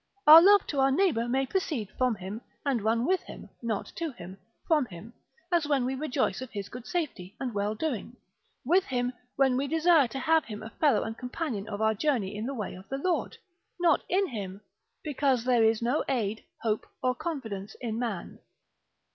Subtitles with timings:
[0.25, 4.09] Our love to our neighbour may proceed from him, and run with him, not to
[4.13, 5.13] him: from him,
[5.51, 8.15] as when we rejoice of his good safety, and well doing:
[8.65, 12.35] with him, when we desire to have him a fellow and companion of our journey
[12.35, 13.37] in the way of the Lord:
[13.79, 14.61] not in him,
[15.03, 18.39] because there is no aid, hope, or confidence in man.